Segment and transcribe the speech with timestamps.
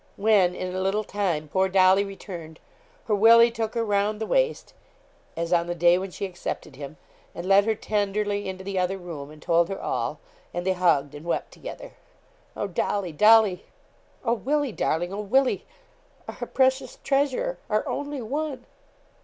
[0.17, 2.59] When, in a little time, poor Dolly returned,
[3.05, 4.73] her Willie took her round the waist,
[5.37, 6.97] as on the day when she accepted him,
[7.35, 10.19] and led her tenderly into the other room, and told her all,
[10.55, 11.91] and they hugged and wept together.
[12.57, 13.65] 'Oh, Dolly, Dolly!'
[14.25, 15.13] 'Oh, Willie, darling!
[15.13, 15.65] Oh, Willie,
[16.27, 18.65] our precious treasure our only one.'